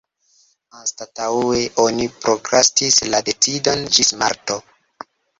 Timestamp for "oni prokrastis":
1.83-2.97